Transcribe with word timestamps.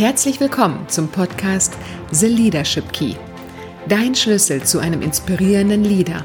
Herzlich 0.00 0.40
willkommen 0.40 0.88
zum 0.88 1.08
Podcast 1.08 1.76
The 2.10 2.26
Leadership 2.26 2.90
Key. 2.90 3.16
Dein 3.86 4.14
Schlüssel 4.14 4.62
zu 4.62 4.78
einem 4.78 5.02
inspirierenden 5.02 5.84
Leader. 5.84 6.24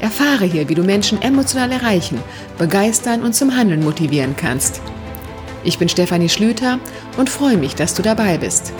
Erfahre 0.00 0.44
hier, 0.44 0.68
wie 0.68 0.74
du 0.74 0.82
Menschen 0.82 1.22
emotional 1.22 1.72
erreichen, 1.72 2.20
begeistern 2.58 3.22
und 3.22 3.34
zum 3.34 3.56
Handeln 3.56 3.82
motivieren 3.82 4.36
kannst. 4.36 4.82
Ich 5.64 5.78
bin 5.78 5.88
Stefanie 5.88 6.28
Schlüter 6.28 6.78
und 7.16 7.30
freue 7.30 7.56
mich, 7.56 7.74
dass 7.74 7.94
du 7.94 8.02
dabei 8.02 8.36
bist. 8.36 8.74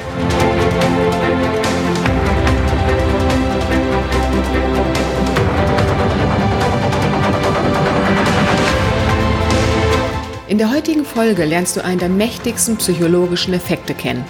In 10.50 10.58
der 10.58 10.72
heutigen 10.72 11.04
Folge 11.04 11.44
lernst 11.44 11.76
du 11.76 11.84
einen 11.84 12.00
der 12.00 12.08
mächtigsten 12.08 12.76
psychologischen 12.78 13.54
Effekte 13.54 13.94
kennen. 13.94 14.24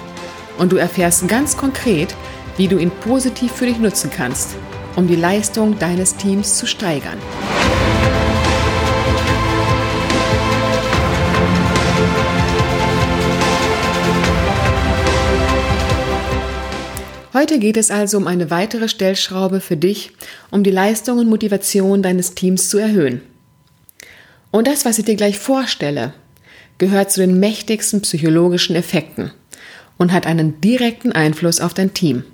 Und 0.59 0.71
du 0.71 0.77
erfährst 0.77 1.27
ganz 1.29 1.57
konkret, 1.57 2.15
wie 2.59 2.69
du 2.69 2.77
ihn 2.77 2.91
positiv 2.91 3.53
für 3.53 3.65
dich 3.65 3.79
nutzen 3.79 4.11
kannst, 4.15 4.55
um 4.97 5.09
die 5.09 5.17
Leistung 5.17 5.79
deines 5.79 6.17
Teams 6.17 6.59
zu 6.59 6.67
steigern. 6.67 7.17
Heute 17.33 17.59
geht 17.59 17.79
es 17.79 17.91
also 17.91 18.19
um 18.19 18.27
eine 18.27 18.51
weitere 18.51 18.89
Stellschraube 18.89 19.61
für 19.61 19.79
dich, 19.79 20.13
um 20.51 20.65
die 20.65 20.71
Leistung 20.71 21.17
und 21.17 21.31
Motivation 21.31 22.03
deines 22.03 22.35
Teams 22.35 22.69
zu 22.69 22.77
erhöhen. 22.77 23.23
Und 24.51 24.67
das, 24.67 24.85
was 24.85 24.99
ich 24.99 25.05
dir 25.05 25.17
gleich 25.17 25.39
vorstelle, 25.39 26.13
gehört 26.79 27.13
zu 27.13 27.21
den 27.21 27.39
mächtigsten 27.39 28.01
psychologischen 28.01 28.75
Effekten 28.75 29.31
und 29.99 30.13
hat 30.13 30.27
einen 30.27 30.61
direkten 30.61 31.13
Einfluss 31.13 31.61
auf 31.61 31.75
dein 31.75 31.95
Team. 31.95 32.25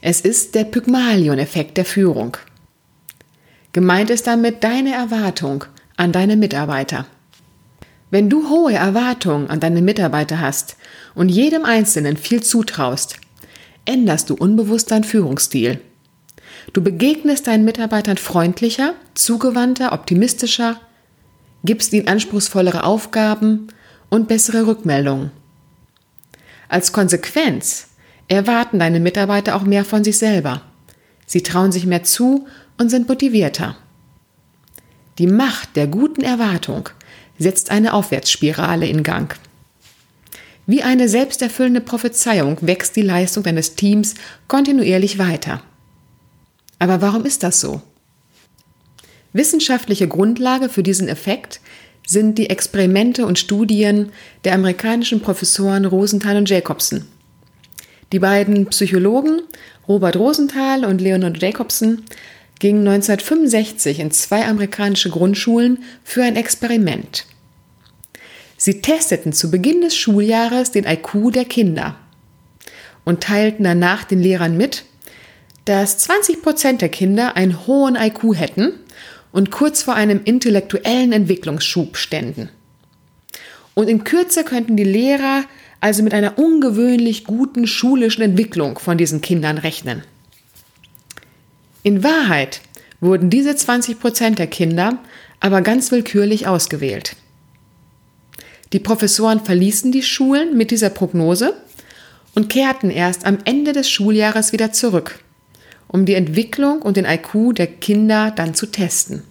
Es 0.00 0.20
ist 0.20 0.54
der 0.54 0.64
Pygmalion-Effekt 0.64 1.76
der 1.76 1.84
Führung. 1.84 2.36
Gemeint 3.72 4.10
ist 4.10 4.26
damit 4.26 4.62
deine 4.62 4.94
Erwartung 4.94 5.64
an 5.96 6.12
deine 6.12 6.36
Mitarbeiter. 6.36 7.06
Wenn 8.10 8.30
du 8.30 8.48
hohe 8.48 8.74
Erwartungen 8.74 9.50
an 9.50 9.58
deine 9.60 9.82
Mitarbeiter 9.82 10.40
hast 10.40 10.76
und 11.14 11.28
jedem 11.28 11.64
Einzelnen 11.64 12.16
viel 12.16 12.42
zutraust, 12.42 13.16
änderst 13.84 14.30
du 14.30 14.34
unbewusst 14.34 14.92
deinen 14.92 15.04
Führungsstil. 15.04 15.80
Du 16.72 16.82
begegnest 16.82 17.48
deinen 17.48 17.64
Mitarbeitern 17.64 18.16
freundlicher, 18.16 18.94
zugewandter, 19.14 19.92
optimistischer, 19.92 20.80
gibst 21.64 21.92
ihnen 21.92 22.08
anspruchsvollere 22.08 22.84
Aufgaben 22.84 23.68
und 24.10 24.28
bessere 24.28 24.66
Rückmeldungen. 24.66 25.30
Als 26.68 26.92
Konsequenz 26.92 27.88
erwarten 28.28 28.78
deine 28.78 29.00
Mitarbeiter 29.00 29.56
auch 29.56 29.64
mehr 29.64 29.84
von 29.84 30.04
sich 30.04 30.18
selber. 30.18 30.62
Sie 31.26 31.42
trauen 31.42 31.72
sich 31.72 31.86
mehr 31.86 32.04
zu 32.04 32.46
und 32.78 32.90
sind 32.90 33.08
motivierter. 33.08 33.76
Die 35.18 35.26
Macht 35.26 35.76
der 35.76 35.86
guten 35.86 36.22
Erwartung 36.22 36.88
setzt 37.38 37.70
eine 37.70 37.92
Aufwärtsspirale 37.92 38.86
in 38.86 39.02
Gang. 39.02 39.36
Wie 40.66 40.82
eine 40.82 41.08
selbsterfüllende 41.08 41.80
Prophezeiung 41.80 42.58
wächst 42.62 42.96
die 42.96 43.02
Leistung 43.02 43.42
deines 43.42 43.74
Teams 43.74 44.14
kontinuierlich 44.48 45.18
weiter. 45.18 45.62
Aber 46.78 47.00
warum 47.00 47.24
ist 47.24 47.42
das 47.42 47.60
so? 47.60 47.82
Wissenschaftliche 49.34 50.06
Grundlage 50.06 50.68
für 50.68 50.84
diesen 50.84 51.08
Effekt 51.08 51.60
sind 52.06 52.38
die 52.38 52.50
Experimente 52.50 53.26
und 53.26 53.36
Studien 53.36 54.12
der 54.44 54.54
amerikanischen 54.54 55.20
Professoren 55.20 55.84
Rosenthal 55.84 56.36
und 56.36 56.48
Jacobson. 56.48 57.04
Die 58.12 58.20
beiden 58.20 58.66
Psychologen 58.66 59.42
Robert 59.88 60.16
Rosenthal 60.16 60.84
und 60.84 61.00
Leonard 61.00 61.42
Jacobson 61.42 62.04
gingen 62.60 62.86
1965 62.86 63.98
in 63.98 64.12
zwei 64.12 64.46
amerikanische 64.46 65.10
Grundschulen 65.10 65.82
für 66.04 66.22
ein 66.22 66.36
Experiment. 66.36 67.26
Sie 68.56 68.82
testeten 68.82 69.32
zu 69.32 69.50
Beginn 69.50 69.80
des 69.80 69.96
Schuljahres 69.96 70.70
den 70.70 70.84
IQ 70.84 71.32
der 71.32 71.44
Kinder 71.44 71.96
und 73.04 73.24
teilten 73.24 73.64
danach 73.64 74.04
den 74.04 74.22
Lehrern 74.22 74.56
mit, 74.56 74.84
dass 75.64 75.98
20 75.98 76.40
Prozent 76.40 76.82
der 76.82 76.88
Kinder 76.88 77.36
einen 77.36 77.66
hohen 77.66 77.96
IQ 77.96 78.36
hätten 78.36 78.74
und 79.34 79.50
kurz 79.50 79.82
vor 79.82 79.94
einem 79.94 80.20
intellektuellen 80.24 81.12
Entwicklungsschub 81.12 81.96
ständen. 81.96 82.50
Und 83.74 83.88
in 83.88 84.04
Kürze 84.04 84.44
könnten 84.44 84.76
die 84.76 84.84
Lehrer 84.84 85.42
also 85.80 86.04
mit 86.04 86.14
einer 86.14 86.38
ungewöhnlich 86.38 87.24
guten 87.24 87.66
schulischen 87.66 88.22
Entwicklung 88.22 88.78
von 88.78 88.96
diesen 88.96 89.22
Kindern 89.22 89.58
rechnen. 89.58 90.04
In 91.82 92.04
Wahrheit 92.04 92.60
wurden 93.00 93.28
diese 93.28 93.56
20 93.56 93.98
Prozent 93.98 94.38
der 94.38 94.46
Kinder 94.46 94.98
aber 95.40 95.62
ganz 95.62 95.90
willkürlich 95.90 96.46
ausgewählt. 96.46 97.16
Die 98.72 98.78
Professoren 98.78 99.44
verließen 99.44 99.90
die 99.90 100.04
Schulen 100.04 100.56
mit 100.56 100.70
dieser 100.70 100.90
Prognose 100.90 101.56
und 102.36 102.48
kehrten 102.50 102.88
erst 102.88 103.26
am 103.26 103.38
Ende 103.44 103.72
des 103.72 103.90
Schuljahres 103.90 104.52
wieder 104.52 104.72
zurück 104.72 105.23
um 105.94 106.06
die 106.06 106.14
Entwicklung 106.14 106.82
und 106.82 106.96
den 106.96 107.04
IQ 107.04 107.54
der 107.54 107.68
Kinder 107.68 108.32
dann 108.32 108.52
zu 108.54 108.66
testen. 108.66 109.22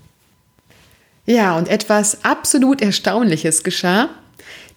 Ja, 1.26 1.58
und 1.58 1.68
etwas 1.68 2.24
absolut 2.24 2.82
Erstaunliches 2.82 3.66
geschah. 3.66 4.08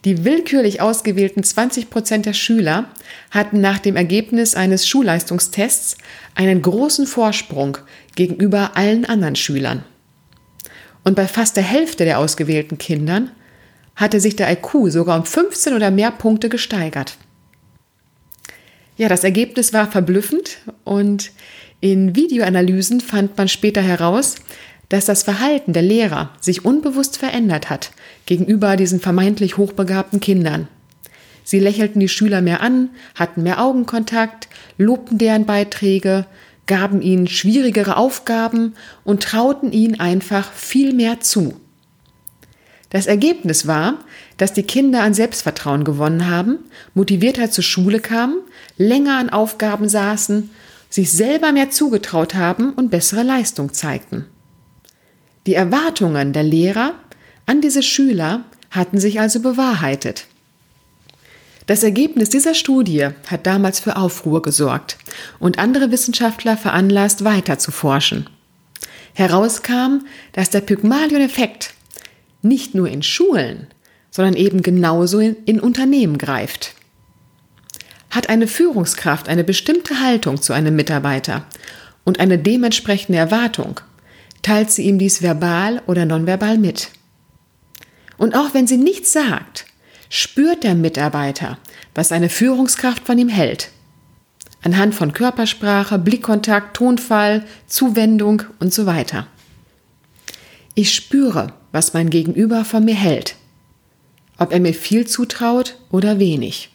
Die 0.05 0.25
willkürlich 0.25 0.81
ausgewählten 0.81 1.45
20 1.45 1.89
Prozent 1.89 2.27
der 2.27 2.33
Schüler 2.33 2.87
hatten 3.31 3.61
nach 3.61 3.79
dem 3.79 3.95
Ergebnis 3.95 4.57
eines 4.57 4.89
Schulleistungstests 4.89 5.97
einen 6.35 6.61
großen 6.61 7.07
Vorsprung 7.07 7.79
gegenüber 8.17 8.73
allen 8.77 9.05
anderen 9.05 9.37
Schülern. 9.37 9.85
Und 11.05 11.15
bei 11.15 11.29
fast 11.29 11.57
der 11.57 11.63
Hälfte 11.63 12.05
der 12.05 12.19
ausgewählten 12.19 12.79
Kindern 12.79 13.31
hatte 13.95 14.19
sich 14.19 14.35
der 14.35 14.51
IQ 14.51 14.89
sogar 14.91 15.17
um 15.17 15.25
15 15.25 15.73
oder 15.73 15.93
mehr 15.93 16.11
Punkte 16.11 16.49
gesteigert. 16.49 17.17
Ja, 18.97 19.09
das 19.09 19.23
Ergebnis 19.23 19.73
war 19.73 19.89
verblüffend 19.89 20.59
und 20.83 21.31
in 21.81 22.17
Videoanalysen 22.17 23.01
fand 23.01 23.37
man 23.37 23.49
später 23.49 23.83
heraus, 23.83 24.37
dass 24.89 25.07
das 25.07 25.23
Verhalten 25.23 25.73
der 25.73 25.83
Lehrer 25.83 26.31
sich 26.41 26.65
unbewusst 26.65 27.19
verändert 27.19 27.71
hat 27.71 27.91
gegenüber 28.25 28.77
diesen 28.77 29.01
vermeintlich 29.01 29.57
hochbegabten 29.57 30.21
Kindern. 30.21 30.69
Sie 31.45 31.61
lächelten 31.61 32.01
die 32.01 32.09
Schüler 32.09 32.41
mehr 32.41 32.61
an, 32.61 32.91
hatten 33.15 33.43
mehr 33.43 33.63
Augenkontakt, 33.63 34.49
lobten 34.79 35.19
deren 35.19 35.47
Beiträge, 35.47 36.27
gaben 36.67 37.03
ihnen 37.03 37.29
schwierigere 37.29 37.97
Aufgaben 37.97 38.75
und 39.05 39.23
trauten 39.23 39.73
ihnen 39.73 40.01
einfach 40.01 40.53
viel 40.53 40.93
mehr 40.93 41.21
zu. 41.21 41.55
Das 42.91 43.07
Ergebnis 43.07 43.67
war, 43.67 43.99
dass 44.37 44.53
die 44.53 44.63
Kinder 44.63 45.03
an 45.03 45.15
Selbstvertrauen 45.15 45.85
gewonnen 45.85 46.29
haben, 46.29 46.59
motivierter 46.95 47.51
zur 47.51 47.65
Schule 47.65 48.01
kamen, 48.01 48.39
länger 48.77 49.19
an 49.19 49.31
Aufgaben 49.31 49.89
saßen 49.89 50.51
sich 50.97 51.13
selber 51.13 51.53
mehr 51.53 51.69
zugetraut 51.69 52.35
haben 52.35 52.73
und 52.73 52.91
bessere 52.91 53.23
Leistung 53.23 53.75
zeigten. 53.75 54.25
Die 55.47 55.53
Erwartungen 55.53 56.33
der 56.33 56.43
Lehrer 56.43 56.95
an 57.45 57.61
diese 57.61 57.83
Schüler 57.83 58.47
hatten 58.71 58.99
sich 58.99 59.21
also 59.21 59.41
bewahrheitet. 59.41 60.27
Das 61.67 61.83
Ergebnis 61.83 62.31
dieser 62.31 62.55
Studie 62.55 63.09
hat 63.27 63.47
damals 63.47 63.79
für 63.79 63.97
Aufruhr 63.97 64.41
gesorgt 64.41 64.97
und 65.39 65.59
andere 65.59 65.91
Wissenschaftler 65.91 66.57
veranlasst, 66.57 67.25
weiter 67.25 67.59
zu 67.59 67.73
forschen. 67.73 68.31
Herauskam, 69.13 70.07
dass 70.33 70.49
der 70.49 70.63
Pygmalion-Effekt 70.63 71.75
nicht 72.41 72.75
nur 72.75 72.89
in 72.89 73.03
Schulen, 73.03 73.67
sondern 74.11 74.35
eben 74.35 74.63
genauso 74.63 75.19
in, 75.19 75.37
in 75.45 75.61
Unternehmen 75.61 76.17
greift. 76.17 76.76
Hat 78.17 78.31
eine 78.31 78.47
Führungskraft 78.47 79.29
eine 79.29 79.45
bestimmte 79.45 80.01
Haltung 80.01 80.41
zu 80.41 80.55
einem 80.55 80.75
Mitarbeiter 80.75 81.45
und 82.03 82.19
eine 82.19 82.39
dementsprechende 82.39 83.19
Erwartung, 83.19 83.83
teilt 84.41 84.71
sie 84.71 84.85
ihm 84.85 84.99
dies 84.99 85.21
verbal 85.21 85.83
oder 85.87 86.07
nonverbal 86.07 86.57
mit. 86.57 86.89
Und 88.17 88.35
auch 88.35 88.55
wenn 88.55 88.67
sie 88.67 88.79
nichts 88.79 89.13
sagt, 89.13 89.67
spürt 90.09 90.65
der 90.65 90.75
Mitarbeiter, 90.75 91.59
was 91.95 92.11
eine 92.11 92.31
Führungskraft 92.31 93.05
von 93.05 93.19
ihm 93.19 93.29
hält. 93.29 93.69
Anhand 94.63 94.95
von 94.95 95.13
Körpersprache, 95.13 95.99
Blickkontakt, 95.99 96.75
Tonfall, 96.75 97.45
Zuwendung 97.67 98.45
und 98.61 98.73
so 98.73 98.87
weiter. 98.87 99.27
Ich 100.75 100.95
spüre, 100.95 101.53
was 101.71 101.93
mein 101.93 102.09
Gegenüber 102.09 102.65
von 102.65 102.83
mir 102.83 102.95
hält. 102.95 103.37
Ob 104.39 104.55
er 104.55 104.61
mir 104.61 104.73
viel 104.73 105.07
zutraut 105.07 105.77
oder 105.91 106.19
wenig. 106.19 106.71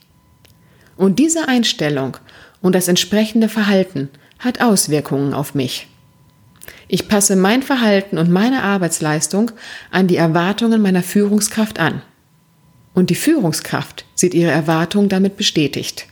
Und 1.02 1.18
diese 1.18 1.48
Einstellung 1.48 2.18
und 2.62 2.76
das 2.76 2.88
entsprechende 2.88 3.50
Verhalten 3.50 4.10
hat 4.38 4.62
Auswirkungen 4.62 5.34
auf 5.34 5.56
mich. 5.56 5.88
Ich 6.88 7.08
passe 7.08 7.36
mein 7.36 7.64
Verhalten 7.64 8.20
und 8.20 8.30
meine 8.30 8.62
Arbeitsleistung 8.62 9.50
an 9.90 10.08
die 10.08 10.18
Erwartungen 10.18 10.80
meiner 10.80 11.02
Führungskraft 11.02 11.80
an. 11.80 12.04
Und 12.94 13.10
die 13.10 13.16
Führungskraft 13.16 14.06
sieht 14.14 14.36
ihre 14.36 14.52
Erwartung 14.52 15.10
damit 15.10 15.38
bestätigt. 15.38 16.06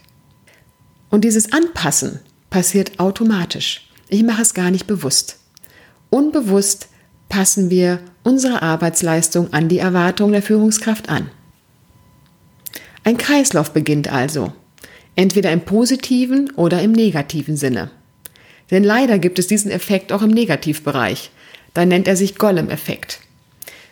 Und 1.12 1.24
dieses 1.24 1.54
Anpassen 1.54 2.22
passiert 2.50 3.00
automatisch. 3.00 3.88
Ich 4.08 4.24
mache 4.24 4.42
es 4.42 4.56
gar 4.56 4.72
nicht 4.72 4.88
bewusst. 4.88 5.38
Unbewusst 6.10 6.88
passen 7.30 7.70
wir 7.70 8.00
unsere 8.24 8.64
Arbeitsleistung 8.64 9.54
an 9.54 9.70
die 9.70 9.78
Erwartungen 9.78 10.32
der 10.32 10.42
Führungskraft 10.42 11.10
an. 11.10 11.30
Ein 13.04 13.20
Kreislauf 13.20 13.72
beginnt 13.72 14.12
also, 14.12 14.52
entweder 15.20 15.52
im 15.52 15.60
positiven 15.60 16.50
oder 16.56 16.82
im 16.82 16.94
negativen 16.94 17.58
Sinne. 17.58 17.92
Denn 18.72 18.86
leider 18.86 19.20
gibt 19.20 19.38
es 19.38 19.48
diesen 19.48 19.70
Effekt 19.70 20.14
auch 20.14 20.22
im 20.22 20.30
Negativbereich. 20.30 21.30
Da 21.74 21.86
nennt 21.86 22.08
er 22.08 22.16
sich 22.16 22.38
Gollum-Effekt. 22.38 23.20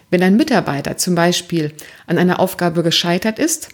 Wenn 0.09 0.23
ein 0.23 0.37
Mitarbeiter 0.37 0.95
zum 0.95 1.15
Beispiel 1.15 1.73
an 2.05 2.17
einer 2.17 2.39
Aufgabe 2.39 2.81
gescheitert 2.81 3.39
ist 3.39 3.67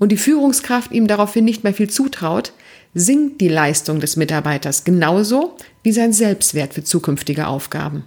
und 0.00 0.10
die 0.10 0.16
Führungskraft 0.16 0.90
ihm 0.90 1.06
daraufhin 1.06 1.44
nicht 1.44 1.62
mehr 1.62 1.74
viel 1.74 1.88
zutraut, 1.88 2.52
sinkt 2.92 3.40
die 3.40 3.48
Leistung 3.48 4.00
des 4.00 4.16
Mitarbeiters 4.16 4.82
genauso 4.82 5.56
wie 5.84 5.92
sein 5.92 6.12
Selbstwert 6.12 6.74
für 6.74 6.82
zukünftige 6.82 7.46
Aufgaben. 7.46 8.04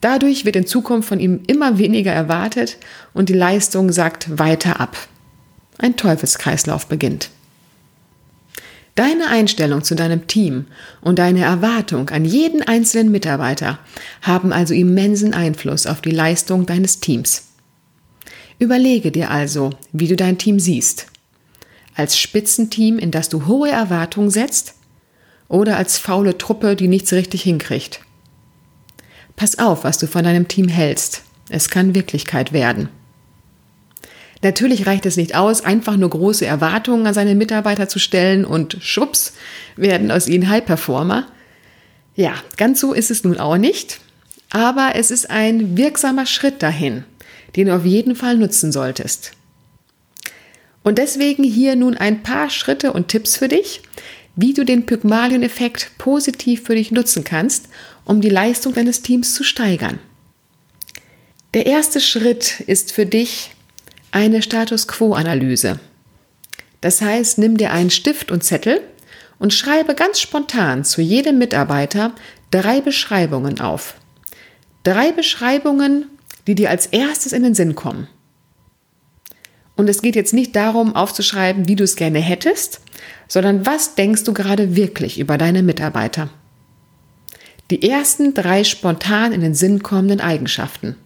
Dadurch 0.00 0.46
wird 0.46 0.56
in 0.56 0.66
Zukunft 0.66 1.10
von 1.10 1.20
ihm 1.20 1.40
immer 1.46 1.76
weniger 1.76 2.12
erwartet 2.12 2.78
und 3.12 3.28
die 3.28 3.34
Leistung 3.34 3.92
sagt 3.92 4.38
weiter 4.38 4.80
ab. 4.80 4.96
Ein 5.76 5.98
Teufelskreislauf 5.98 6.86
beginnt. 6.86 7.28
Deine 8.94 9.28
Einstellung 9.28 9.82
zu 9.82 9.94
deinem 9.94 10.26
Team 10.26 10.66
und 11.00 11.18
deine 11.18 11.42
Erwartung 11.42 12.10
an 12.10 12.26
jeden 12.26 12.62
einzelnen 12.62 13.10
Mitarbeiter 13.10 13.78
haben 14.20 14.52
also 14.52 14.74
immensen 14.74 15.32
Einfluss 15.32 15.86
auf 15.86 16.02
die 16.02 16.10
Leistung 16.10 16.66
deines 16.66 17.00
Teams. 17.00 17.48
Überlege 18.58 19.10
dir 19.10 19.30
also, 19.30 19.70
wie 19.92 20.08
du 20.08 20.16
dein 20.16 20.36
Team 20.36 20.60
siehst. 20.60 21.06
Als 21.94 22.18
Spitzenteam, 22.18 22.98
in 22.98 23.10
das 23.10 23.30
du 23.30 23.46
hohe 23.46 23.70
Erwartungen 23.70 24.30
setzt, 24.30 24.74
oder 25.48 25.76
als 25.76 25.98
faule 25.98 26.38
Truppe, 26.38 26.76
die 26.76 26.88
nichts 26.88 27.12
richtig 27.12 27.42
hinkriegt. 27.42 28.00
Pass 29.36 29.58
auf, 29.58 29.84
was 29.84 29.98
du 29.98 30.06
von 30.06 30.24
deinem 30.24 30.48
Team 30.48 30.68
hältst. 30.68 31.22
Es 31.48 31.70
kann 31.70 31.94
Wirklichkeit 31.94 32.52
werden. 32.52 32.88
Natürlich 34.42 34.86
reicht 34.86 35.06
es 35.06 35.16
nicht 35.16 35.36
aus, 35.36 35.64
einfach 35.64 35.96
nur 35.96 36.10
große 36.10 36.44
Erwartungen 36.44 37.06
an 37.06 37.14
seine 37.14 37.36
Mitarbeiter 37.36 37.88
zu 37.88 38.00
stellen 38.00 38.44
und 38.44 38.76
schwupps 38.80 39.34
werden 39.76 40.10
aus 40.10 40.26
ihnen 40.26 40.48
High-Performer. 40.48 41.28
Ja, 42.16 42.34
ganz 42.56 42.80
so 42.80 42.92
ist 42.92 43.12
es 43.12 43.22
nun 43.22 43.38
auch 43.38 43.56
nicht, 43.56 44.00
aber 44.50 44.92
es 44.96 45.12
ist 45.12 45.30
ein 45.30 45.76
wirksamer 45.76 46.26
Schritt 46.26 46.62
dahin, 46.62 47.04
den 47.54 47.68
du 47.68 47.76
auf 47.76 47.86
jeden 47.86 48.16
Fall 48.16 48.36
nutzen 48.36 48.72
solltest. 48.72 49.32
Und 50.82 50.98
deswegen 50.98 51.44
hier 51.44 51.76
nun 51.76 51.96
ein 51.96 52.24
paar 52.24 52.50
Schritte 52.50 52.92
und 52.92 53.06
Tipps 53.06 53.36
für 53.36 53.48
dich, 53.48 53.80
wie 54.34 54.54
du 54.54 54.64
den 54.64 54.86
Pygmalion-Effekt 54.86 55.92
positiv 55.98 56.64
für 56.64 56.74
dich 56.74 56.90
nutzen 56.90 57.22
kannst, 57.22 57.68
um 58.04 58.20
die 58.20 58.28
Leistung 58.28 58.74
deines 58.74 59.02
Teams 59.02 59.34
zu 59.34 59.44
steigern. 59.44 60.00
Der 61.54 61.66
erste 61.66 62.00
Schritt 62.00 62.60
ist 62.66 62.92
für 62.92 63.06
dich, 63.06 63.51
eine 64.12 64.42
Status 64.42 64.86
Quo-Analyse. 64.86 65.80
Das 66.80 67.00
heißt, 67.00 67.38
nimm 67.38 67.56
dir 67.56 67.72
einen 67.72 67.90
Stift 67.90 68.30
und 68.30 68.44
Zettel 68.44 68.80
und 69.38 69.52
schreibe 69.52 69.94
ganz 69.94 70.20
spontan 70.20 70.84
zu 70.84 71.00
jedem 71.00 71.38
Mitarbeiter 71.38 72.12
drei 72.50 72.80
Beschreibungen 72.80 73.60
auf. 73.60 73.94
Drei 74.84 75.12
Beschreibungen, 75.12 76.06
die 76.46 76.54
dir 76.54 76.70
als 76.70 76.86
erstes 76.86 77.32
in 77.32 77.42
den 77.42 77.54
Sinn 77.54 77.74
kommen. 77.74 78.08
Und 79.74 79.88
es 79.88 80.02
geht 80.02 80.16
jetzt 80.16 80.34
nicht 80.34 80.54
darum, 80.54 80.94
aufzuschreiben, 80.94 81.66
wie 81.66 81.76
du 81.76 81.84
es 81.84 81.96
gerne 81.96 82.18
hättest, 82.18 82.80
sondern 83.26 83.64
was 83.64 83.94
denkst 83.94 84.24
du 84.24 84.34
gerade 84.34 84.76
wirklich 84.76 85.18
über 85.18 85.38
deine 85.38 85.62
Mitarbeiter? 85.62 86.28
Die 87.70 87.88
ersten 87.88 88.34
drei 88.34 88.64
spontan 88.64 89.32
in 89.32 89.40
den 89.40 89.54
Sinn 89.54 89.82
kommenden 89.82 90.20
Eigenschaften. 90.20 90.96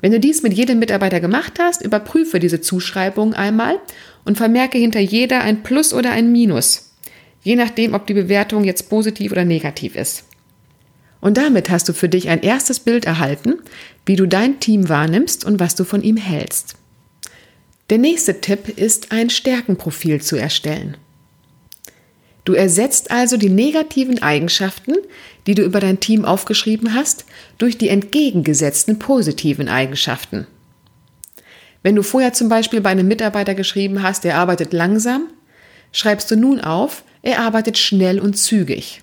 Wenn 0.00 0.12
du 0.12 0.20
dies 0.20 0.42
mit 0.42 0.54
jedem 0.54 0.78
Mitarbeiter 0.78 1.20
gemacht 1.20 1.54
hast, 1.58 1.82
überprüfe 1.82 2.38
diese 2.38 2.60
Zuschreibung 2.60 3.34
einmal 3.34 3.80
und 4.24 4.36
vermerke 4.36 4.78
hinter 4.78 5.00
jeder 5.00 5.40
ein 5.40 5.62
Plus 5.62 5.92
oder 5.92 6.12
ein 6.12 6.30
Minus, 6.30 6.94
je 7.42 7.56
nachdem, 7.56 7.94
ob 7.94 8.06
die 8.06 8.14
Bewertung 8.14 8.64
jetzt 8.64 8.88
positiv 8.88 9.32
oder 9.32 9.44
negativ 9.44 9.96
ist. 9.96 10.24
Und 11.20 11.36
damit 11.36 11.68
hast 11.68 11.88
du 11.88 11.92
für 11.92 12.08
dich 12.08 12.28
ein 12.28 12.42
erstes 12.42 12.78
Bild 12.78 13.04
erhalten, 13.04 13.54
wie 14.06 14.14
du 14.14 14.26
dein 14.26 14.60
Team 14.60 14.88
wahrnimmst 14.88 15.44
und 15.44 15.58
was 15.58 15.74
du 15.74 15.82
von 15.82 16.02
ihm 16.02 16.16
hältst. 16.16 16.76
Der 17.90 17.98
nächste 17.98 18.40
Tipp 18.40 18.68
ist, 18.78 19.10
ein 19.10 19.30
Stärkenprofil 19.30 20.20
zu 20.20 20.36
erstellen. 20.36 20.96
Du 22.48 22.54
ersetzt 22.54 23.10
also 23.10 23.36
die 23.36 23.50
negativen 23.50 24.22
Eigenschaften, 24.22 24.94
die 25.46 25.54
du 25.54 25.64
über 25.64 25.80
dein 25.80 26.00
Team 26.00 26.24
aufgeschrieben 26.24 26.94
hast, 26.94 27.26
durch 27.58 27.76
die 27.76 27.90
entgegengesetzten 27.90 28.98
positiven 28.98 29.68
Eigenschaften. 29.68 30.46
Wenn 31.82 31.94
du 31.94 32.02
vorher 32.02 32.32
zum 32.32 32.48
Beispiel 32.48 32.80
bei 32.80 32.88
einem 32.88 33.06
Mitarbeiter 33.06 33.54
geschrieben 33.54 34.02
hast, 34.02 34.24
er 34.24 34.36
arbeitet 34.36 34.72
langsam, 34.72 35.26
schreibst 35.92 36.30
du 36.30 36.36
nun 36.36 36.62
auf, 36.62 37.04
er 37.20 37.40
arbeitet 37.40 37.76
schnell 37.76 38.18
und 38.18 38.38
zügig. 38.38 39.02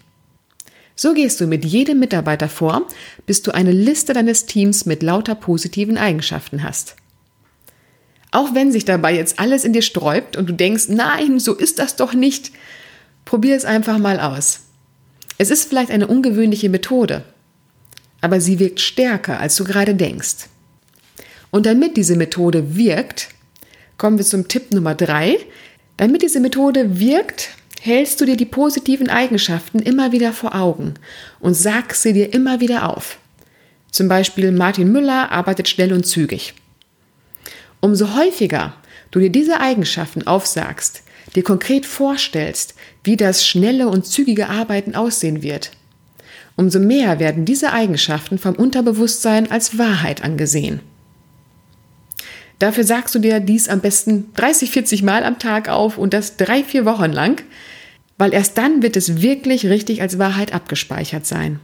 So 0.95 1.13
gehst 1.13 1.39
du 1.39 1.45
mit 1.45 1.63
jedem 1.63 1.99
Mitarbeiter 1.99 2.49
vor, 2.49 2.87
bis 3.27 3.43
du 3.43 3.53
eine 3.53 3.73
Liste 3.73 4.13
deines 4.13 4.47
Teams 4.47 4.87
mit 4.87 5.03
lauter 5.03 5.35
positiven 5.35 5.99
Eigenschaften 5.99 6.63
hast. 6.63 6.95
Auch 8.31 8.55
wenn 8.55 8.71
sich 8.71 8.85
dabei 8.85 9.13
jetzt 9.13 9.37
alles 9.37 9.63
in 9.65 9.73
dir 9.73 9.83
sträubt 9.83 10.35
und 10.35 10.49
du 10.49 10.53
denkst, 10.53 10.85
nein, 10.87 11.39
so 11.39 11.53
ist 11.53 11.77
das 11.77 11.95
doch 11.95 12.15
nicht, 12.15 12.51
Probier 13.25 13.55
es 13.55 13.65
einfach 13.65 13.97
mal 13.97 14.19
aus. 14.19 14.61
Es 15.37 15.49
ist 15.49 15.67
vielleicht 15.67 15.91
eine 15.91 16.07
ungewöhnliche 16.07 16.69
Methode, 16.69 17.23
aber 18.21 18.39
sie 18.39 18.59
wirkt 18.59 18.79
stärker, 18.79 19.39
als 19.39 19.55
du 19.55 19.63
gerade 19.63 19.95
denkst. 19.95 20.47
Und 21.51 21.65
damit 21.65 21.97
diese 21.97 22.15
Methode 22.15 22.75
wirkt, 22.75 23.29
kommen 23.97 24.17
wir 24.17 24.25
zum 24.25 24.47
Tipp 24.47 24.71
Nummer 24.71 24.95
drei. 24.95 25.37
Damit 25.97 26.21
diese 26.21 26.39
Methode 26.39 26.99
wirkt, 26.99 27.49
hältst 27.81 28.19
du 28.19 28.25
dir 28.25 28.35
die 28.35 28.45
positiven 28.45 29.09
Eigenschaften 29.09 29.79
immer 29.79 30.11
wieder 30.11 30.33
vor 30.33 30.55
Augen 30.55 30.95
und 31.39 31.53
sagst 31.53 32.01
sie 32.01 32.13
dir 32.13 32.33
immer 32.33 32.59
wieder 32.59 32.89
auf. 32.89 33.19
Zum 33.91 34.07
Beispiel 34.07 34.51
Martin 34.51 34.91
Müller 34.91 35.31
arbeitet 35.31 35.69
schnell 35.69 35.93
und 35.93 36.05
zügig. 36.05 36.53
Umso 37.79 38.15
häufiger 38.15 38.75
du 39.11 39.19
dir 39.19 39.29
diese 39.29 39.61
Eigenschaften 39.61 40.27
aufsagst, 40.27 41.03
dir 41.35 41.43
konkret 41.43 41.85
vorstellst, 41.85 42.75
wie 43.03 43.17
das 43.17 43.45
schnelle 43.45 43.87
und 43.87 44.05
zügige 44.05 44.49
Arbeiten 44.49 44.95
aussehen 44.95 45.43
wird, 45.43 45.71
umso 46.55 46.79
mehr 46.79 47.19
werden 47.19 47.45
diese 47.45 47.73
Eigenschaften 47.73 48.37
vom 48.37 48.55
Unterbewusstsein 48.55 49.51
als 49.51 49.77
Wahrheit 49.77 50.23
angesehen. 50.23 50.79
Dafür 52.59 52.85
sagst 52.85 53.13
du 53.13 53.19
dir 53.19 53.41
dies 53.41 53.67
am 53.67 53.81
besten 53.81 54.33
30, 54.35 54.71
40 54.71 55.03
Mal 55.03 55.23
am 55.23 55.39
Tag 55.39 55.67
auf 55.67 55.97
und 55.97 56.13
das 56.13 56.37
drei, 56.37 56.63
vier 56.63 56.85
Wochen 56.85 57.11
lang, 57.11 57.43
weil 58.17 58.33
erst 58.33 58.57
dann 58.57 58.81
wird 58.81 58.95
es 58.95 59.21
wirklich 59.21 59.65
richtig 59.65 60.01
als 60.01 60.17
Wahrheit 60.19 60.53
abgespeichert 60.53 61.25
sein. 61.25 61.59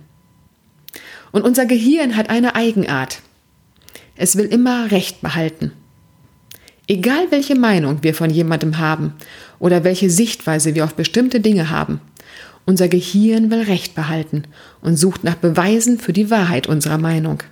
Und 1.32 1.44
unser 1.44 1.66
Gehirn 1.66 2.18
hat 2.18 2.30
eine 2.30 2.56
Eigenart. 2.56 3.22
Es 4.18 4.36
will 4.36 4.46
immer 4.46 4.92
Recht 4.92 5.22
behalten. 5.22 5.72
Egal 6.92 7.28
welche 7.30 7.56
Meinung 7.56 8.00
wir 8.04 8.14
von 8.14 8.30
jemandem 8.30 8.78
haben 8.78 9.14
oder 9.60 9.86
welche 9.86 10.10
Sichtweise 10.10 10.76
wir 10.76 10.84
auf 10.84 10.94
bestimmte 10.94 11.40
Dinge 11.40 11.70
haben, 11.70 12.02
unser 12.66 12.90
Gehirn 12.90 13.50
will 13.50 13.62
Recht 13.62 13.96
behalten 13.96 14.44
und 14.82 14.98
sucht 14.98 15.24
nach 15.24 15.36
Beweisen 15.36 16.00
für 16.00 16.12
die 16.12 16.30
Wahrheit 16.30 16.68
unserer 16.68 16.98
Meinung. 16.98 17.44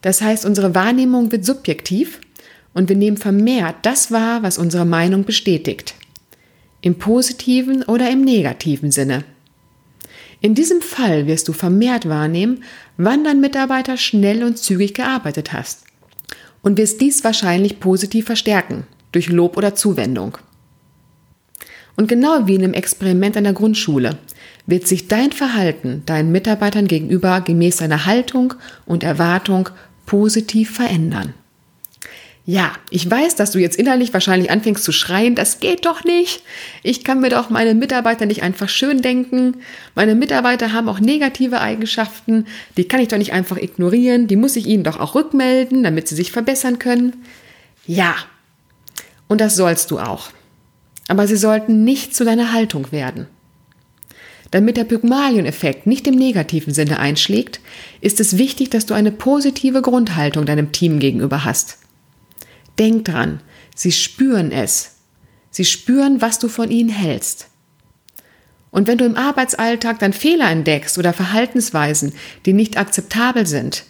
Das 0.00 0.22
heißt, 0.22 0.46
unsere 0.46 0.74
Wahrnehmung 0.74 1.32
wird 1.32 1.44
subjektiv 1.44 2.18
und 2.72 2.88
wir 2.88 2.96
nehmen 2.96 3.18
vermehrt 3.18 3.76
das 3.82 4.10
wahr, 4.10 4.42
was 4.42 4.56
unsere 4.56 4.86
Meinung 4.86 5.24
bestätigt. 5.24 5.94
Im 6.80 6.94
positiven 6.94 7.82
oder 7.82 8.10
im 8.10 8.22
negativen 8.22 8.90
Sinne. 8.90 9.22
In 10.40 10.54
diesem 10.54 10.80
Fall 10.80 11.26
wirst 11.26 11.46
du 11.46 11.52
vermehrt 11.52 12.08
wahrnehmen, 12.08 12.64
wann 12.96 13.22
dein 13.22 13.42
Mitarbeiter 13.42 13.98
schnell 13.98 14.44
und 14.44 14.56
zügig 14.56 14.94
gearbeitet 14.94 15.52
hast 15.52 15.87
und 16.62 16.78
wirst 16.78 17.00
dies 17.00 17.24
wahrscheinlich 17.24 17.80
positiv 17.80 18.26
verstärken 18.26 18.84
durch 19.12 19.28
Lob 19.28 19.56
oder 19.56 19.74
Zuwendung. 19.74 20.38
Und 21.96 22.08
genau 22.08 22.46
wie 22.46 22.54
in 22.54 22.62
einem 22.62 22.74
Experiment 22.74 23.34
der 23.34 23.52
Grundschule 23.52 24.18
wird 24.66 24.86
sich 24.86 25.08
dein 25.08 25.32
Verhalten 25.32 26.02
deinen 26.06 26.30
Mitarbeitern 26.30 26.86
gegenüber 26.86 27.40
gemäß 27.40 27.78
deiner 27.78 28.06
Haltung 28.06 28.54
und 28.86 29.02
Erwartung 29.02 29.68
positiv 30.06 30.70
verändern. 30.70 31.34
Ja, 32.50 32.72
ich 32.88 33.08
weiß, 33.10 33.36
dass 33.36 33.50
du 33.50 33.58
jetzt 33.58 33.76
innerlich 33.76 34.14
wahrscheinlich 34.14 34.50
anfängst 34.50 34.82
zu 34.82 34.90
schreien, 34.90 35.34
das 35.34 35.60
geht 35.60 35.84
doch 35.84 36.04
nicht. 36.04 36.42
Ich 36.82 37.04
kann 37.04 37.20
mir 37.20 37.28
doch 37.28 37.50
meine 37.50 37.74
Mitarbeiter 37.74 38.24
nicht 38.24 38.42
einfach 38.42 38.70
schön 38.70 39.02
denken. 39.02 39.58
Meine 39.94 40.14
Mitarbeiter 40.14 40.72
haben 40.72 40.88
auch 40.88 40.98
negative 40.98 41.60
Eigenschaften, 41.60 42.46
die 42.78 42.88
kann 42.88 43.00
ich 43.00 43.08
doch 43.08 43.18
nicht 43.18 43.34
einfach 43.34 43.58
ignorieren, 43.58 44.28
die 44.28 44.36
muss 44.36 44.56
ich 44.56 44.66
ihnen 44.66 44.82
doch 44.82 44.98
auch 44.98 45.14
rückmelden, 45.14 45.82
damit 45.82 46.08
sie 46.08 46.14
sich 46.14 46.32
verbessern 46.32 46.78
können. 46.78 47.22
Ja, 47.86 48.14
und 49.26 49.42
das 49.42 49.54
sollst 49.54 49.90
du 49.90 49.98
auch. 49.98 50.30
Aber 51.06 51.26
sie 51.26 51.36
sollten 51.36 51.84
nicht 51.84 52.16
zu 52.16 52.24
deiner 52.24 52.54
Haltung 52.54 52.90
werden. 52.92 53.26
Damit 54.52 54.78
der 54.78 54.84
Pygmalion-Effekt 54.84 55.86
nicht 55.86 56.06
im 56.06 56.14
negativen 56.14 56.72
Sinne 56.72 56.98
einschlägt, 56.98 57.60
ist 58.00 58.20
es 58.20 58.38
wichtig, 58.38 58.70
dass 58.70 58.86
du 58.86 58.94
eine 58.94 59.12
positive 59.12 59.82
Grundhaltung 59.82 60.46
deinem 60.46 60.72
Team 60.72 60.98
gegenüber 60.98 61.44
hast. 61.44 61.76
Denk 62.78 63.04
dran, 63.04 63.40
sie 63.74 63.92
spüren 63.92 64.52
es. 64.52 64.96
Sie 65.50 65.64
spüren, 65.64 66.20
was 66.20 66.38
du 66.38 66.48
von 66.48 66.70
ihnen 66.70 66.90
hältst. 66.90 67.48
Und 68.70 68.86
wenn 68.86 68.98
du 68.98 69.04
im 69.04 69.16
Arbeitsalltag 69.16 69.98
dann 69.98 70.12
Fehler 70.12 70.50
entdeckst 70.50 70.98
oder 70.98 71.12
Verhaltensweisen, 71.12 72.12
die 72.44 72.52
nicht 72.52 72.76
akzeptabel 72.76 73.46
sind, 73.46 73.84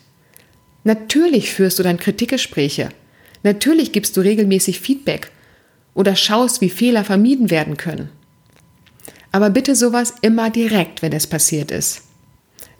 natürlich 0.84 1.52
führst 1.52 1.78
du 1.78 1.82
dann 1.82 1.98
Kritikgespräche, 1.98 2.90
natürlich 3.42 3.92
gibst 3.92 4.16
du 4.16 4.20
regelmäßig 4.20 4.80
Feedback 4.80 5.30
oder 5.94 6.14
schaust, 6.14 6.60
wie 6.60 6.70
Fehler 6.70 7.04
vermieden 7.04 7.50
werden 7.50 7.76
können. 7.76 8.08
Aber 9.32 9.50
bitte 9.50 9.74
sowas 9.74 10.14
immer 10.22 10.48
direkt, 10.48 11.02
wenn 11.02 11.12
es 11.12 11.26
passiert 11.26 11.70
ist. 11.70 12.02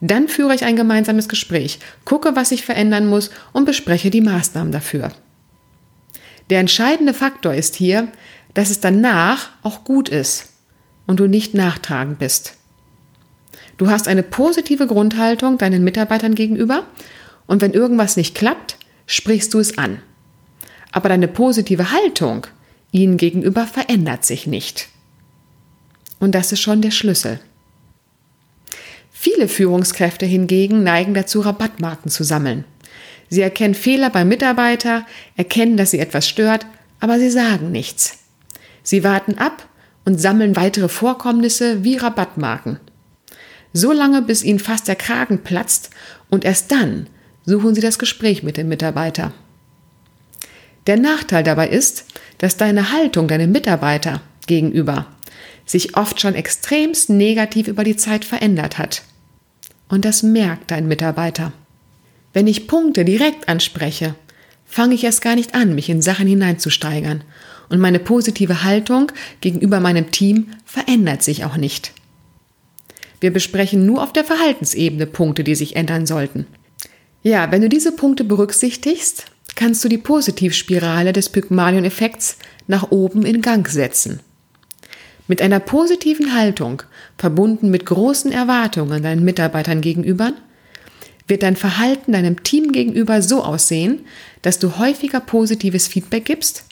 Dann 0.01 0.29
führe 0.29 0.55
ich 0.55 0.65
ein 0.65 0.77
gemeinsames 0.77 1.29
Gespräch, 1.29 1.81
gucke, 2.05 2.37
was 2.37 2.53
ich 2.53 2.65
verändern 2.65 3.09
muss 3.09 3.31
und 3.53 3.65
bespreche 3.65 4.11
die 4.11 4.21
Maßnahmen 4.21 4.73
dafür. 4.73 5.13
Der 6.51 6.61
entscheidende 6.61 7.15
Faktor 7.15 7.55
ist 7.55 7.77
hier, 7.77 8.09
dass 8.55 8.71
es 8.71 8.81
danach 8.81 9.51
auch 9.63 9.85
gut 9.85 10.09
ist 10.09 10.53
und 11.07 11.21
du 11.21 11.27
nicht 11.27 11.55
nachtragend 11.55 12.19
bist. 12.19 12.55
Du 13.77 13.91
hast 13.91 14.09
eine 14.09 14.23
positive 14.23 14.87
Grundhaltung 14.87 15.59
deinen 15.59 15.85
Mitarbeitern 15.85 16.35
gegenüber 16.35 16.85
und 17.47 17.63
wenn 17.63 17.73
irgendwas 17.73 18.17
nicht 18.17 18.35
klappt, 18.35 18.77
sprichst 19.07 19.55
du 19.55 19.59
es 19.59 19.79
an. 19.79 20.03
Aber 20.91 21.09
deine 21.09 21.29
positive 21.29 21.93
Haltung 21.93 22.47
ihnen 22.91 23.17
gegenüber 23.17 23.67
verändert 23.67 24.25
sich 24.25 24.47
nicht. 24.47 24.89
Und 26.19 26.35
das 26.35 26.53
ist 26.53 26.61
schon 26.61 26.83
der 26.83 26.91
Schlüssel. 26.91 27.41
Viele 29.11 29.49
Führungskräfte 29.49 30.27
hingegen 30.27 30.83
neigen 30.83 31.15
dazu, 31.15 31.41
Rabattmarken 31.41 32.11
zu 32.11 32.25
sammeln. 32.25 32.65
Sie 33.29 33.43
erkennen 33.43 33.75
Fehler 33.75 34.11
beim 34.11 34.29
Mitarbeiter, 34.29 35.07
erkennen, 35.37 35.77
dass 35.77 35.91
sie 35.91 35.99
etwas 35.99 36.29
stört, 36.29 36.67
aber 37.01 37.19
sie 37.19 37.31
sagen 37.31 37.71
nichts. 37.71 38.19
Sie 38.83 39.05
warten 39.05 39.39
ab 39.39 39.69
und 40.05 40.21
sammeln 40.21 40.57
weitere 40.57 40.89
Vorkommnisse 40.89 41.85
wie 41.85 41.97
Rabattmarken. 41.97 42.81
So 43.73 43.93
lange, 43.93 44.23
bis 44.23 44.43
ihnen 44.43 44.59
fast 44.59 44.89
der 44.89 44.97
Kragen 44.97 45.43
platzt 45.45 45.91
und 46.31 46.45
erst 46.45 46.73
dann 46.73 47.09
suchen 47.45 47.75
sie 47.75 47.81
das 47.81 47.99
Gespräch 47.99 48.43
mit 48.43 48.57
dem 48.57 48.69
Mitarbeiter. 48.69 49.33
Der 50.87 50.99
Nachteil 50.99 51.43
dabei 51.43 51.69
ist, 51.69 52.07
dass 52.39 52.57
deine 52.57 52.93
Haltung 52.93 53.29
deinem 53.29 53.53
Mitarbeiter 53.53 54.23
gegenüber 54.47 55.07
sich 55.67 55.97
oft 55.97 56.21
schon 56.21 56.35
extremst 56.35 57.11
negativ 57.11 57.69
über 57.69 57.85
die 57.85 57.97
Zeit 57.97 58.25
verändert 58.25 58.79
hat. 58.79 59.03
Und 59.89 60.05
das 60.05 60.23
merkt 60.23 60.71
dein 60.71 60.89
Mitarbeiter. 60.89 61.53
Wenn 62.39 62.47
ich 62.47 62.69
Punkte 62.69 63.05
direkt 63.05 63.49
anspreche, 63.49 64.15
fange 64.65 64.95
ich 64.95 65.03
erst 65.03 65.23
gar 65.23 65.35
nicht 65.35 65.57
an, 65.57 65.75
mich 65.75 65.89
in 65.89 66.01
Sachen 66.01 66.29
hineinzusteigern. 66.29 67.25
Und 67.69 67.81
meine 67.81 67.99
positive 67.99 68.63
Haltung 68.63 69.11
gegenüber 69.41 69.81
meinem 69.81 70.13
Team 70.13 70.47
verändert 70.65 71.25
sich 71.25 71.45
auch 71.45 71.57
nicht. 71.57 71.91
Wir 73.19 73.33
besprechen 73.33 73.87
nur 73.87 74.05
auf 74.05 74.13
der 74.13 74.23
Verhaltensebene 74.23 75.07
Punkte, 75.07 75.43
die 75.43 75.57
sich 75.57 75.75
ändern 75.75 76.07
sollten. 76.07 76.47
Ja, 77.25 77.51
wenn 77.51 77.63
du 77.63 77.69
diese 77.69 77.91
Punkte 77.91 78.23
berücksichtigst, 78.23 79.25
kannst 79.57 79.83
du 79.85 79.89
die 79.89 79.99
Positivspirale 79.99 81.13
des 81.13 81.31
Pygmalion-Effekts 81.31 82.39
nach 82.69 82.93
oben 82.93 83.27
in 83.27 83.43
Gang 83.43 83.67
setzen. 83.67 84.21
Mit 85.27 85.43
einer 85.43 85.59
positiven 85.59 86.33
Haltung, 86.37 86.85
verbunden 87.17 87.71
mit 87.71 87.85
großen 87.85 88.31
Erwartungen 88.31 89.03
deinen 89.03 89.25
Mitarbeitern 89.25 89.81
gegenüber, 89.81 90.35
wird 91.29 91.43
dein 91.43 91.57
Verhalten 91.57 92.13
deinem 92.13 92.43
Team 92.43 92.73
gegenüber 92.73 93.23
so 93.23 93.45
aussehen, 93.45 94.01
dass 94.43 94.59
du 94.59 94.79
häufiger 94.79 95.21
positives 95.21 95.87
Feedback 95.87 96.25
gibst, 96.25 96.65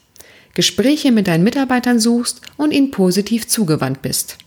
Gespräche 0.54 1.12
mit 1.12 1.26
deinen 1.28 1.44
Mitarbeitern 1.44 2.00
suchst 2.00 2.40
und 2.56 2.72
ihnen 2.72 2.90
positiv 2.90 3.46
zugewandt 3.46 4.02
bist. 4.02 4.38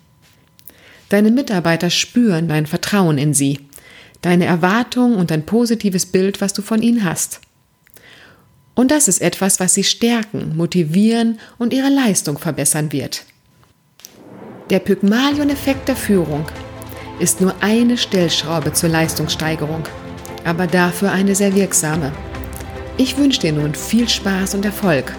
Deine 1.10 1.32
Mitarbeiter 1.32 1.90
spüren 1.90 2.48
dein 2.48 2.66
Vertrauen 2.66 3.18
in 3.18 3.34
sie, 3.34 3.60
deine 4.22 4.46
Erwartung 4.46 5.16
und 5.16 5.32
dein 5.32 5.46
positives 5.46 6.08
Bild, 6.08 6.42
was 6.42 6.54
du 6.54 6.62
von 6.62 6.82
ihnen 6.82 7.04
hast. 7.04 7.42
Und 8.76 8.92
das 8.92 9.08
ist 9.08 9.22
etwas, 9.22 9.60
was 9.60 9.74
sie 9.74 9.84
stärken, 9.84 10.56
motivieren 10.56 11.40
und 11.58 11.74
ihre 11.74 11.90
Leistung 11.90 12.38
verbessern 12.38 12.92
wird. 12.92 13.26
Der 14.70 14.80
Pygmalion-Effekt 14.80 15.88
der 15.88 15.96
Führung 15.96 16.46
ist 17.20 17.42
nur 17.42 17.54
eine 17.62 17.98
Stellschraube 17.98 18.72
zur 18.74 18.90
Leistungssteigerung, 18.90 19.84
aber 20.50 20.66
dafür 20.66 21.12
eine 21.12 21.36
sehr 21.36 21.54
wirksame. 21.54 22.12
Ich 22.98 23.18
wünsche 23.18 23.40
dir 23.40 23.54
nun 23.54 23.76
viel 23.76 24.10
Spaß 24.10 24.56
und 24.56 24.66
Erfolg 24.66 25.16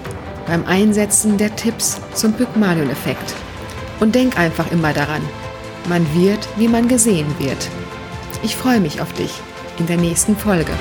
beim 0.47 0.67
Einsetzen 0.67 1.39
der 1.39 1.55
Tipps 1.55 2.01
zum 2.15 2.33
Pygmalion-Effekt. 2.33 3.35
Und 4.01 4.15
denk 4.17 4.37
einfach 4.37 4.71
immer 4.73 4.93
daran, 4.93 5.23
man 5.89 6.05
wird, 6.15 6.49
wie 6.57 6.67
man 6.67 6.89
gesehen 6.89 7.29
wird. 7.39 7.69
Ich 8.43 8.57
freue 8.57 8.81
mich 8.81 9.01
auf 9.01 9.13
dich 9.13 9.33
in 9.79 9.87
der 9.87 9.99
nächsten 9.99 10.37
Folge. 10.37 10.73